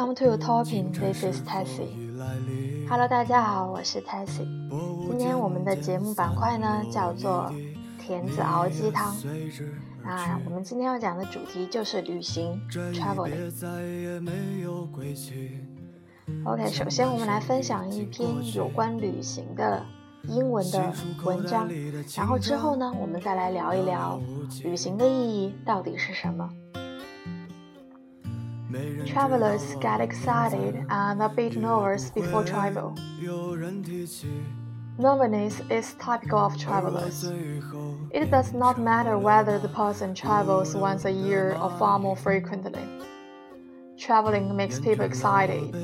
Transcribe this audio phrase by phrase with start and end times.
[0.00, 0.92] Come to Talking.
[0.92, 1.92] This is Tessie.
[2.88, 4.48] Hello，大家好，我是 Tessie。
[5.06, 7.52] 今天我们的节目板块呢叫做
[7.98, 9.14] 甜子熬鸡汤。
[10.02, 13.52] 那我们今天要讲的主题就是旅行 （traveling）。
[16.46, 19.84] OK，首先我们来分享一篇有关旅行的
[20.22, 21.68] 英文的文章，
[22.16, 24.18] 然后之后呢，我们再来聊一聊
[24.64, 26.48] 旅行的意义到底是什么。
[29.06, 32.96] Travelers get excited and a bit nervous before travel.
[34.98, 37.30] Nervousness is typical of travelers.
[38.12, 42.86] It does not matter whether the person travels once a year or far more frequently.
[43.98, 45.74] Traveling makes people excited.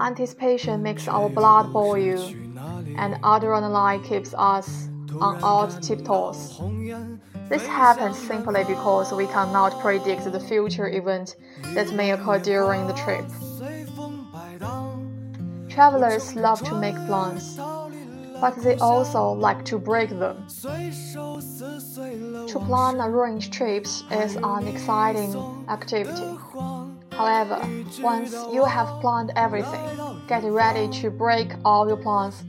[0.00, 2.22] Anticipation makes our blood boil,
[2.96, 4.88] and adrenaline keeps us
[5.20, 6.60] on our tiptoes.
[7.50, 11.34] This happens simply because we cannot predict the future event
[11.74, 13.24] that may occur during the trip.
[15.68, 17.58] Travelers love to make plans,
[18.40, 20.46] but they also like to break them.
[22.46, 25.34] To plan arranged trips is an exciting
[25.68, 26.38] activity.
[27.10, 27.58] However,
[28.00, 29.88] once you have planned everything,
[30.30, 32.44] get ready to break all your plans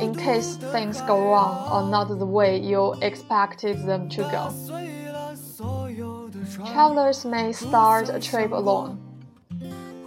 [0.00, 4.44] in case things go wrong or not the way you expected them to go.
[6.64, 9.00] Travelers may start a trip alone,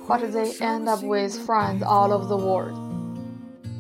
[0.08, 2.80] but they end up with friends all over the world.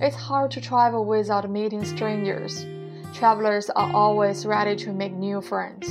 [0.01, 2.65] It's hard to travel without meeting strangers.
[3.13, 5.87] Travelers are always ready to make new friends.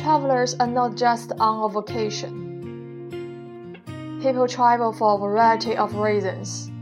[0.00, 2.47] Travelers are not just on a vacation.
[4.20, 6.72] People travel for a variety of reasons.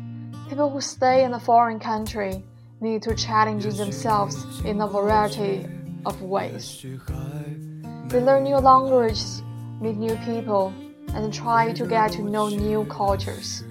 [0.49, 2.43] People who stay in a foreign country
[2.81, 5.67] need to challenge themselves in a variety
[6.07, 6.83] of ways.
[8.09, 9.43] They learn new languages,
[9.83, 10.73] meet new people,
[11.09, 13.65] and try to get to know new cultures.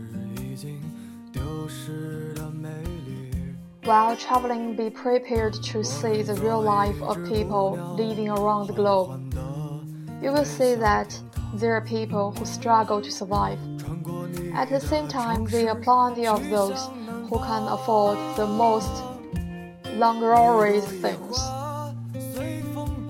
[3.83, 9.33] While traveling, be prepared to see the real life of people living around the globe.
[10.21, 11.19] You will see that
[11.59, 13.59] there are people who struggle to survive.
[14.53, 16.89] At the same time, there are plenty of those
[17.29, 18.91] who can afford the most
[19.95, 21.39] luxurious things.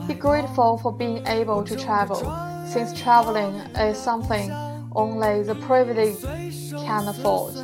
[0.08, 2.22] Be grateful for being able to travel,
[2.68, 4.52] since traveling is something
[4.96, 6.24] only the privileged
[6.86, 7.56] can afford.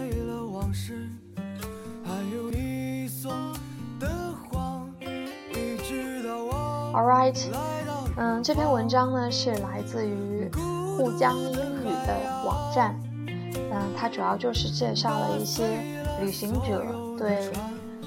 [6.94, 7.38] Alright，
[8.22, 10.48] 嗯，这篇文章呢是来自于
[10.96, 12.16] 沪江英语的
[12.46, 12.96] 网站，
[13.26, 15.80] 嗯，它主要就是介绍了一些
[16.22, 16.86] 旅行者
[17.18, 17.52] 对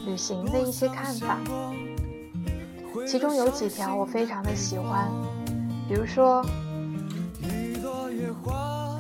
[0.07, 1.41] 旅行的一些看法，
[3.09, 5.11] 其中有几条我非常的喜欢，
[5.89, 6.47] 比如说，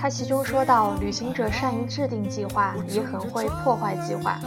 [0.00, 4.40] 它其中说到，旅行者善于制定计划，也很会破坏计划。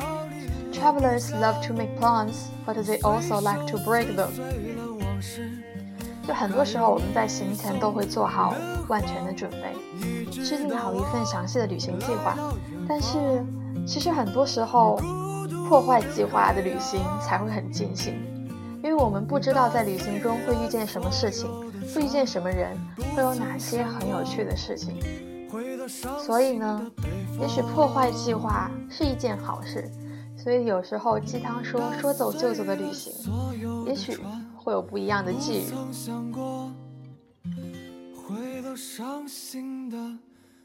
[0.73, 4.31] Travelers love to make plans, but they also like to break them.
[6.27, 8.53] 就很多时候，我们在行前都会做好
[8.89, 12.35] 万全的准备，制定好一份详细的旅行计划。
[12.85, 13.45] 但是，
[13.88, 14.99] 其实很多时候，
[15.69, 18.13] 破坏计划的旅行才会很尽兴，
[18.83, 21.49] 因为我们不知道在旅行中会遇见什么事情，
[21.95, 22.77] 会遇见什么人，
[23.15, 24.99] 会有哪些很有趣的事情。
[26.19, 26.81] 所以呢，
[27.39, 29.89] 也许破坏计划是一件好事。
[30.35, 33.13] 所以有时候鸡汤说说走就走的旅行，
[33.85, 34.17] 也许
[34.67, 35.63] 会有不一样的际遇。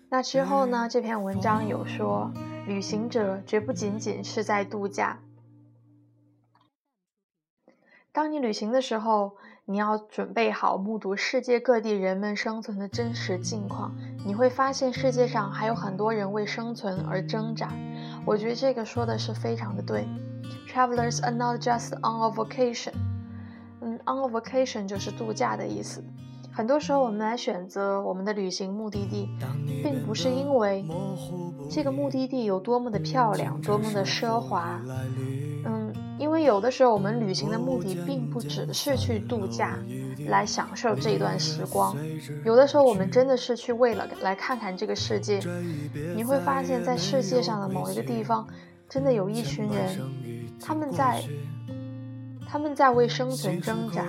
[0.09, 0.89] 那之后呢？
[0.91, 2.33] 这篇文章有说，
[2.67, 5.21] 旅行者绝不仅仅是在度假。
[8.11, 9.37] 当你旅行的时候，
[9.67, 13.95] 你要准备好目睹世界各地人们生存的真实境况。
[14.27, 17.73] 你会发现世界上还有很多人为生存而挣扎。
[18.27, 20.09] 我觉得这个说的是非常的对。
[20.69, 23.12] Travelers are not just on a vacation。
[24.05, 26.03] 嗯，on a vacation 就是度假的意思。
[26.55, 29.27] 很多时候，我们来选择我们的旅行目的地，
[29.83, 30.85] 并不是因为
[31.71, 34.79] 这个目的地有多么的漂亮、多么的奢华。
[35.65, 39.79] 嗯，因为有的时候，我们旅行的目的并不只是去度假，
[40.29, 41.97] 来享受这一段时光。
[42.45, 45.41] 有的时候，我们真的是去为了来看看这个世界。
[46.15, 48.47] 你会发现在世界上的某一个地方，
[48.91, 49.99] 真的有一群人，
[50.61, 51.25] 他们在。
[52.53, 54.05] 他们在为生存挣扎，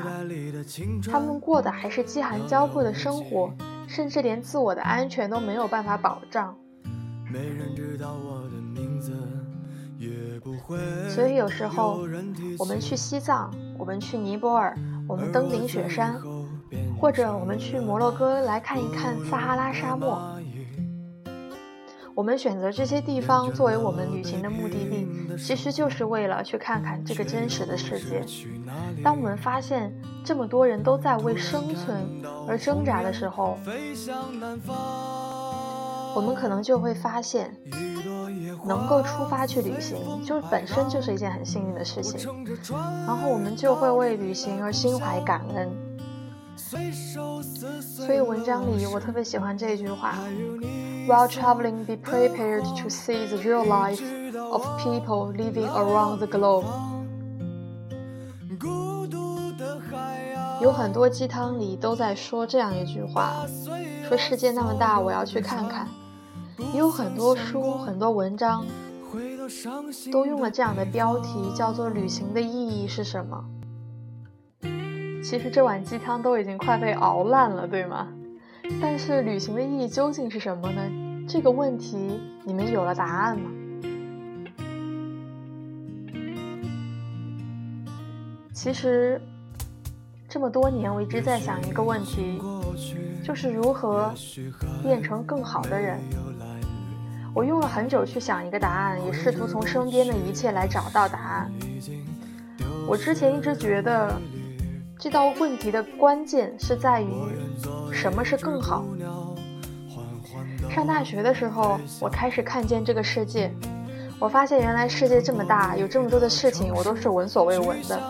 [1.09, 3.49] 他们过的还是饥寒交迫的生活，
[3.87, 6.53] 甚至连自我的安全都没有办法保障。
[11.07, 12.05] 所以有时候，
[12.59, 16.19] 我们去西藏，我们去尼泊尔，我们登顶雪山，
[16.99, 20.32] 或者我们去摩洛哥来看一看撒哈拉沙漠。
[22.15, 25.07] 我们选择这些地方作为我们旅行的目的地，
[25.37, 28.23] 其实就是为了去看看这个真实的世界。
[29.03, 29.91] 当我们发现
[30.23, 31.97] 这么多人都在为生存
[32.47, 33.57] 而挣扎的时候，
[36.15, 37.55] 我们可能就会发现，
[38.67, 42.45] 能够出发去旅行，就本身就是一件很幸运的事情。
[43.07, 45.71] 然后我们就会为旅行而心怀感恩。
[46.55, 50.15] 所以文章里我特别喜欢这句话。
[51.07, 54.01] While traveling, be prepared to see the real life
[54.39, 56.65] of people living around the globe.
[60.61, 63.45] 有很多鸡汤里都在说这样一句话，
[64.07, 65.87] 说世界那么大，我要去看看。
[66.73, 68.65] 也有很多书、很多文章
[70.11, 73.43] 都用了这样的标题，叫做“旅行的意义是什么”。
[75.23, 78.09] 其实这碗鸡汤都已经快被熬烂了，对吗？
[78.81, 80.81] 但是旅行的意义究竟是什么呢？
[81.27, 83.49] 这个问题你们有了答案吗？
[88.53, 89.19] 其实
[90.27, 92.39] 这么多年我一直在想一个问题，
[93.23, 94.13] 就是如何
[94.83, 95.97] 变成更好的人。
[97.33, 101.51] 我用了很久去想一个答案，也试图从身边的一切来找到答案。
[102.85, 104.21] 我之前一直觉得。
[105.03, 107.11] 这道问题的关键是在于
[107.91, 108.85] 什么是更好。
[110.69, 113.53] 上大学的时候，我开始看见这个世界，
[114.17, 118.01] 我发现原来世界这么大，有这么多的事情我都是闻所未闻的。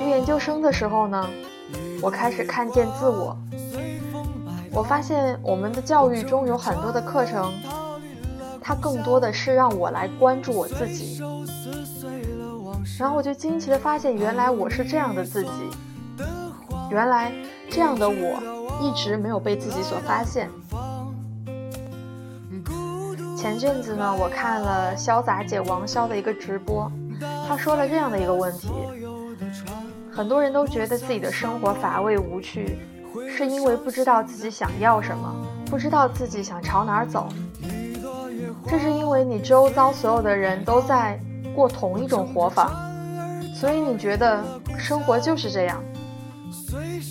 [0.00, 1.30] 读研究生的时候呢，
[2.02, 3.36] 我开始看见自我，
[4.72, 7.52] 我发现我们的教育中有很多的课程，
[8.60, 11.22] 它更多的是让我来关注我自己。
[12.98, 15.50] 然后我就惊奇的发现，原来我是这样的自己，
[16.90, 17.32] 原来
[17.70, 18.40] 这样的我
[18.80, 20.48] 一直没有被自己所发现。
[23.36, 26.90] 前阵子呢，我看了潇洒姐王潇的一个直播，
[27.48, 28.68] 她说了这样的一个问题：
[30.10, 32.78] 很多人都觉得自己的生活乏味无趣，
[33.28, 35.34] 是因为不知道自己想要什么，
[35.70, 37.28] 不知道自己想朝哪儿走。
[38.68, 41.18] 这是因为你周遭所有的人都在。
[41.54, 42.70] 过同一种活法，
[43.54, 44.42] 所以你觉得
[44.78, 45.82] 生活就是这样，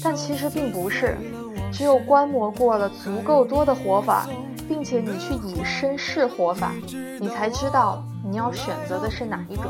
[0.03, 1.17] 但其实并不是。
[1.71, 4.27] 只有观摩过了足够多的活法，
[4.69, 6.71] 并且你去以身试活法，
[7.19, 9.65] 你才知道你要选择的是哪一种。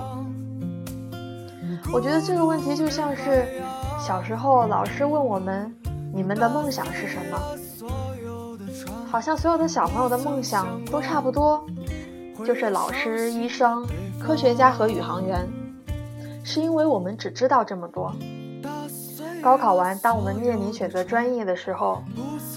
[1.93, 3.47] 我觉得这个问题就像是
[4.05, 5.73] 小时候老师问我们
[6.13, 7.39] ：“你们的梦想是什么？”
[9.09, 11.65] 好像所有的小朋友的梦想都差不多，
[12.45, 13.85] 就是老师、医生。
[14.25, 15.45] 科学家和宇航员，
[16.45, 18.15] 是因为我们只知道这么多。
[19.41, 22.01] 高考完，当我们面临选择专业的时候，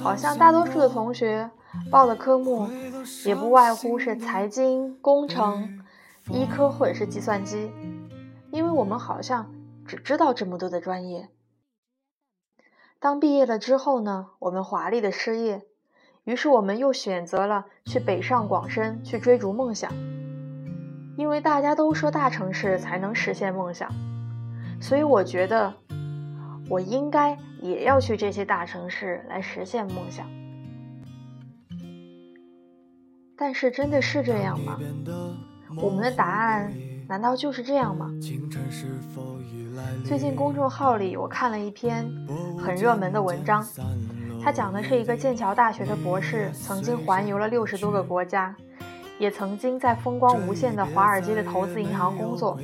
[0.00, 1.50] 好像大多数的同学
[1.90, 2.68] 报的科目
[3.24, 5.80] 也不外乎是财经、工程、
[6.30, 7.72] 医科或者是计算机，
[8.52, 9.52] 因为我们好像
[9.84, 11.28] 只知道这么多的专业。
[13.00, 15.62] 当毕业了之后呢，我们华丽的失业，
[16.22, 19.92] 于是我们又选择了去北上广深去追逐梦想。
[21.16, 23.90] 因为大家都说大城市才能实现梦想，
[24.80, 25.72] 所以我觉得
[26.68, 30.26] 我应该也要去这些大城市来实现梦想。
[33.34, 34.78] 但是真的是这样吗？
[35.80, 36.72] 我们的答案
[37.08, 38.10] 难道就是这样吗？
[40.04, 42.06] 最近公众号里我看了一篇
[42.58, 43.66] 很热门的文章，
[44.42, 48.54] 它讲的是一个剑桥大学的博士曾经环游了六十多个国家。
[49.18, 52.58] 也曾经在风光无限的华尔街的投资银行工作，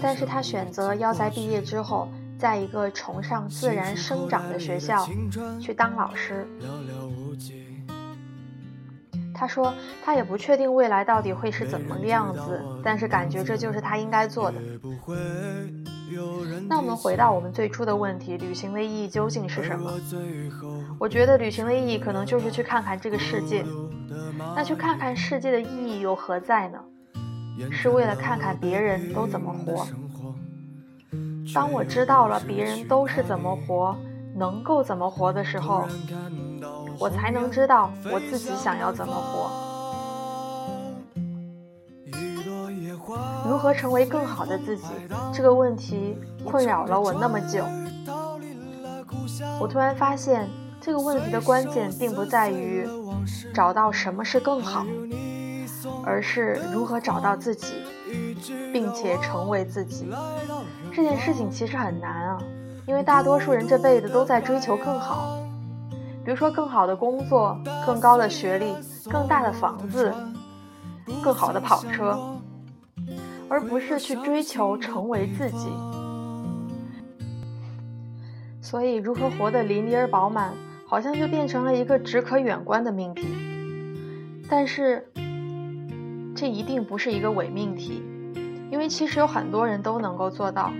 [0.00, 5.06] 但是他选择要在毕业之后，在一个崇尚自然生长的学校
[5.60, 6.46] 去当老师。
[9.34, 9.72] 他说
[10.04, 14.58] 他也不确定未来到底会是怎么个样子，但是感觉这就是他应该做的。
[16.68, 19.92] 那我们回到我们最初的问题：旅行的意义究竟是什么？
[20.98, 23.64] 我觉得旅行的意义可能就是去看看这个世界。
[24.54, 26.78] 那去看看世界的意义又何在呢？
[27.70, 29.86] 是为了看看别人都怎么活。
[31.52, 33.96] 当我知道了别人都是怎么活，
[34.36, 35.84] 能够怎么活的时候，
[36.98, 39.50] 我才能知道我自己想要怎么活。
[43.48, 44.84] 如何成为更好的自己？
[45.32, 47.64] 这个问题困扰了我那么久。
[49.60, 50.48] 我突然发现。
[50.80, 52.86] 这个问题的关键并不在于
[53.54, 54.84] 找到什么是更好，
[56.04, 57.74] 而是如何找到自己，
[58.72, 60.10] 并且成为自己。
[60.92, 62.38] 这件事情其实很难啊，
[62.86, 65.38] 因为大多数人这辈子都在追求更好，
[66.24, 68.74] 比如说更好的工作、更高的学历、
[69.10, 70.12] 更大的房子、
[71.22, 72.18] 更好的跑车，
[73.48, 75.68] 而不是去追求成为自己。
[78.60, 80.52] 所以，如何活得淋漓而饱满，
[80.88, 83.26] 好像就变成了一个只可远观的命题。
[84.48, 85.06] 但是，
[86.34, 88.02] 这一定不是一个伪命题，
[88.70, 90.72] 因为其实有很多人都能够做到。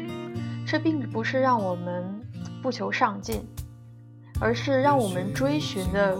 [0.66, 2.20] 这并不是让我们
[2.62, 3.42] 不求上进，
[4.40, 6.16] 而是让我们追寻的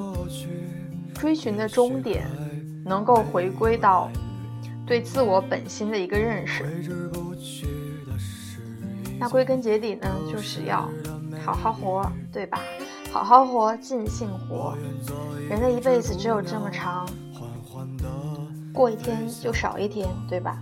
[1.15, 2.27] 追寻的终点，
[2.85, 4.11] 能够回归到
[4.87, 6.65] 对自我本心的一个认识。
[9.19, 10.89] 那归根结底呢，就是要。
[11.45, 12.61] 好好活，对吧？
[13.11, 14.77] 好好活，尽兴活。
[15.49, 17.09] 人的一辈子只有这么长，
[18.73, 20.59] 过一天就少一天，对吧？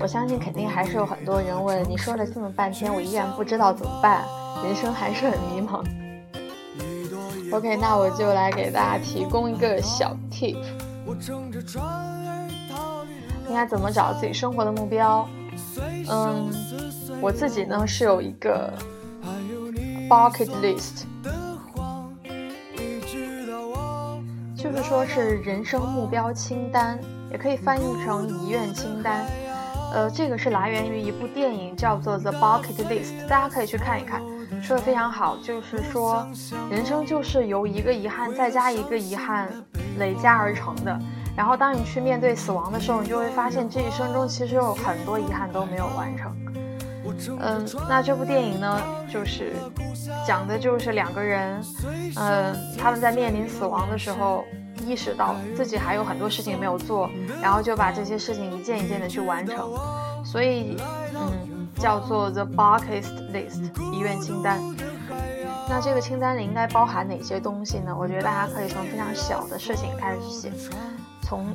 [0.00, 4.24] 我相信肯定还是有很多人问，你说了这么半天，我依然不知道怎么办，
[4.64, 5.84] 人生还是很迷茫。
[7.52, 10.56] OK，那我就来给大家提供一个小 tip，
[13.48, 15.28] 应该怎么找自己生活的目标？
[16.08, 16.50] 嗯，
[17.20, 18.72] 我自己呢是有一个。
[20.10, 21.04] Bucket list，
[24.56, 26.98] 就是说是人生目标清单，
[27.30, 29.24] 也可以翻译成遗愿清单。
[29.92, 34.20] 呃，这个是来源于一部电影，叫做《The Bucket List》，大家可以去看一看，
[34.60, 35.36] 说的非常好。
[35.36, 36.26] 就是说，
[36.68, 39.48] 人生就是由一个遗憾再加一个遗憾
[40.00, 40.98] 累加而成的。
[41.36, 46.34] 然后，当你去面对死亡的时候，你就会发现这一生中其实有很多遗憾都没有完成。
[47.40, 48.80] 嗯，那这部电影呢，
[49.12, 49.52] 就是
[50.26, 51.62] 讲的就是两个人，
[52.16, 54.44] 嗯，他们在面临死亡的时候，
[54.86, 57.10] 意识到自己还有很多事情没有做，
[57.42, 59.56] 然后就把这些事情一件一件的去完成，
[60.24, 60.76] 所以，
[61.14, 64.60] 嗯，叫做 The Bucket List 遗愿清单。
[65.68, 67.94] 那这个清单里应该包含哪些东西呢？
[67.96, 70.52] 我觉得大家可以从非常小的事情开始写。
[71.22, 71.46] 从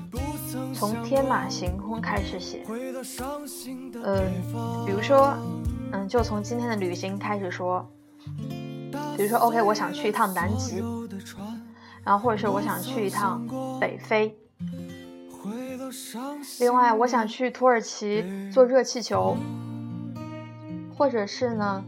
[0.73, 2.63] 从天马行空开始写，
[4.03, 4.31] 嗯，
[4.85, 5.35] 比如说，
[5.91, 7.89] 嗯，就从今天的旅行开始说，
[9.15, 10.83] 比如说，OK，我想去一趟南极，
[12.03, 13.47] 然后或者是我想去一趟
[13.79, 14.37] 北非，
[16.59, 19.37] 另外我想去土耳其坐热气球，
[20.97, 21.83] 或者是呢，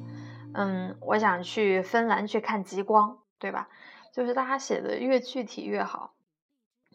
[0.53, 3.67] 嗯，我想去芬兰去看极光，对吧？
[4.13, 6.13] 就是大家写的越具体越好。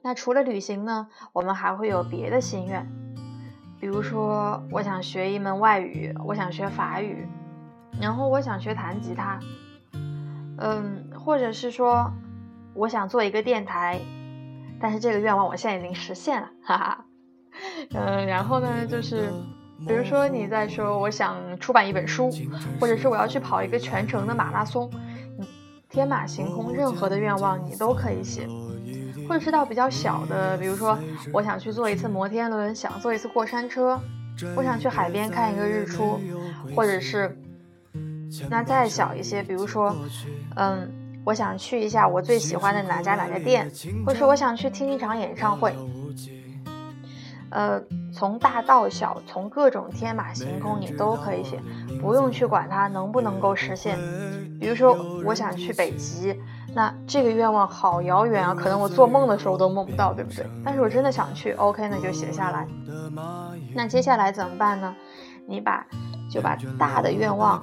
[0.02, 2.90] 那除了旅行呢，我们还会有别的心愿，
[3.80, 7.28] 比如说我想学一门外语，我想学法语，
[8.00, 9.38] 然后我想学弹吉他，
[10.58, 12.10] 嗯，或者是说
[12.74, 14.00] 我想做一个电台，
[14.80, 17.04] 但是这个愿望我现在已经实现了，哈哈，
[17.94, 19.32] 嗯，然后呢，就是
[19.86, 22.28] 比如说你在说我想出版一本书，
[22.80, 24.90] 或者是我要去跑一个全程的马拉松，
[25.88, 28.48] 天马行空，任何的愿望你都可以写。
[29.28, 30.98] 或者是到比较小的，比如说
[31.32, 34.00] 我想去坐一次摩天轮，想坐一次过山车，
[34.56, 36.20] 我想去海边看一个日出，
[36.74, 37.36] 或者是
[38.50, 39.94] 那再小一些，比如说，
[40.56, 40.90] 嗯，
[41.24, 43.70] 我想去一下我最喜欢的哪家哪家店，
[44.06, 45.74] 或是我想去听一场演唱会。
[47.50, 47.78] 呃，
[48.14, 51.60] 从大到小，从各种天马行空，你都可以写，
[52.00, 53.98] 不用去管它能不能够实现。
[54.58, 56.34] 比如说，我想去北极。
[56.74, 60.46] 那这个愿望好遥远啊，可能我做梦的时候都梦不到，对不对？
[60.64, 62.66] 但是我真的想去，OK，那就写下来。
[63.74, 64.94] 那接下来怎么办呢？
[65.46, 65.86] 你把
[66.30, 67.62] 就把大的愿望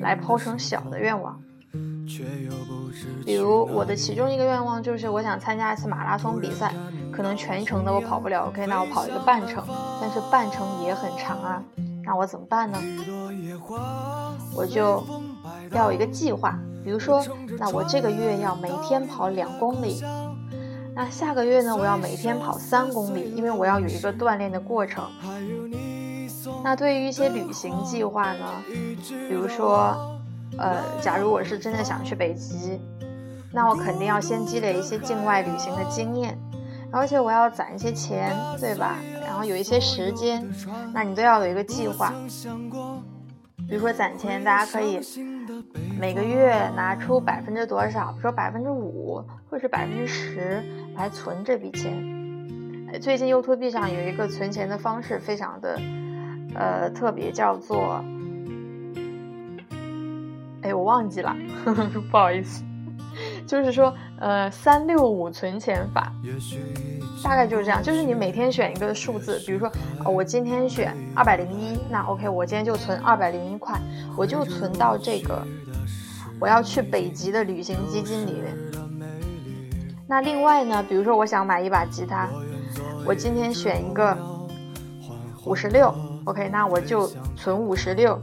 [0.00, 1.38] 来抛成小的愿望。
[3.26, 6.72] 比如我的其中一个愿望就是我想参加一次马拉松比赛，
[7.12, 9.62] 可能全程的我跑不了，OK，那我跑一个半程，
[10.00, 11.62] 但是半程也很长啊，
[12.04, 12.78] 那我怎么办呢？
[14.54, 15.04] 我就
[15.72, 16.58] 要有一个计划。
[16.86, 17.20] 比如说，
[17.58, 20.04] 那我这个月要每天跑两公里，
[20.94, 25.04] 那下个月呢，我要每天跑三公里，因为我要有一个锻炼的过程。
[26.62, 28.44] 那对于一些旅行计划呢，
[29.28, 30.16] 比如说，
[30.58, 32.80] 呃，假如我是真的想去北极，
[33.52, 36.38] 那我肯定要先积累一些境外旅行的经验，
[36.92, 38.94] 而且我要攒一些钱，对吧？
[39.24, 40.48] 然后有一些时间，
[40.94, 42.14] 那你都要有一个计划。
[43.68, 45.00] 比如说攒钱，大家可以
[45.98, 50.62] 每个月拿出百分之多少，比如说百分之五或者是百分之十
[50.94, 52.16] 来存这笔钱。
[53.00, 55.80] 最近 YouTube 上有一个存钱的方式，非常的
[56.54, 58.04] 呃特别，叫做
[60.62, 62.62] 哎我忘记了，呵 呵不好意思，
[63.46, 66.12] 就是说，呃，三六五存钱法，
[67.22, 67.82] 大概就是这样。
[67.82, 69.70] 就是你每天选一个数字，比如说，
[70.04, 73.80] 我今天选二百零一，那 OK，我今天就存二百零一块，
[74.16, 75.40] 我就存到这个
[76.40, 78.54] 我要去北极的旅行基金里面。
[80.08, 82.28] 那另外呢，比如说我想买一把吉他，
[83.04, 84.16] 我今天选一个
[85.44, 88.20] 五十六，OK，那我就存五十六。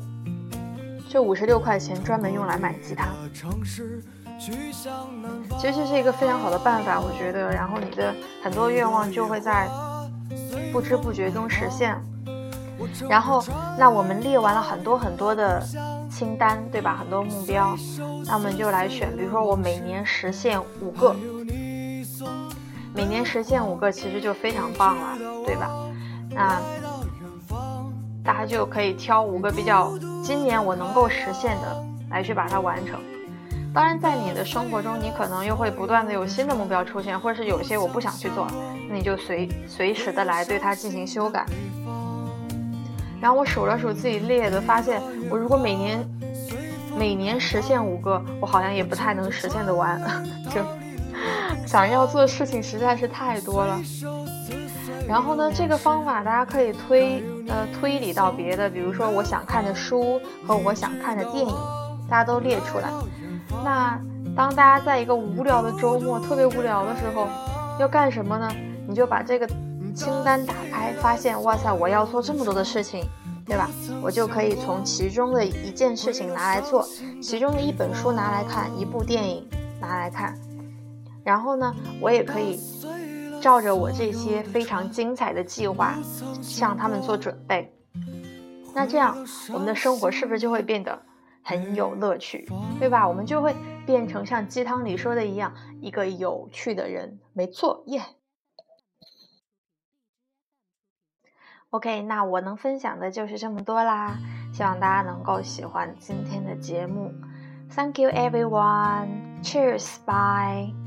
[1.09, 3.09] 这五十六块钱专门用来买吉他，
[5.59, 7.49] 其实这是一个非常好的办法，我觉得。
[7.49, 9.69] 然后你的很多愿望就会在
[10.71, 11.95] 不知不觉中实现。
[13.07, 13.41] 然后，
[13.77, 15.61] 那我们列完了很多很多的
[16.11, 16.97] 清单，对吧？
[16.99, 17.77] 很多目标，
[18.25, 19.15] 那我们就来选。
[19.15, 21.15] 比如说，我每年实现五个，
[22.93, 25.69] 每年实现五个，其实就非常棒了，对吧？
[26.29, 26.61] 那。
[28.25, 29.91] 大家就可以挑五个比较
[30.23, 32.97] 今年我能够实现的来去把它完成。
[33.73, 38.47] 当然，在你的生活中，你可能又会不断的有新的目标出现，或者是有些我不想去做，
[38.87, 41.43] 那你就随随时的来对它进行修改。
[43.19, 46.07] 然后我数了数自己列的，发现我如果每年
[46.95, 49.99] 每年实现五个，我好像也不太能实现的完，
[50.53, 50.61] 就
[51.65, 53.81] 想要做的事情实在是太多了。
[55.07, 61.55] 然后呢，这个方法大家可以推呃推理到别的，比如说我想看的书和我想看的电影，
[62.13, 62.91] 大家都列出来。
[63.63, 63.99] 那
[64.35, 67.27] 当大家在一个无聊的周末特别无聊的时候，
[67.79, 68.51] 要干什么呢？
[68.87, 69.47] 你就把这个
[69.95, 73.03] 清单打开，发现哇塞，我要做这么多的事情，
[73.47, 73.67] 对吧？
[73.99, 76.87] 我就可以从其中的一件事情拿来做，
[77.19, 79.49] 其中的一本书拿来看，一部电影
[79.81, 80.37] 拿来看，
[81.23, 82.59] 然后呢，我也可以。
[83.41, 85.95] 照着我这些非常精彩的计划
[86.41, 87.73] 向他们做准备，
[88.73, 89.17] 那这样
[89.51, 90.97] 我们的生活是不是就会变得
[91.43, 92.47] 很有乐趣，
[92.79, 93.07] 对吧？
[93.07, 97.19] 我们就会变成像鸡汤里说的一样，一个有趣的人。
[97.33, 98.01] 没错，耶。
[101.69, 104.17] OK，那我能分享的就是这么多啦，
[104.53, 107.11] 希望大家能够喜欢今天的节目。
[107.71, 109.41] Thank you, everyone.
[109.41, 109.97] Cheers.
[110.05, 110.82] Bye.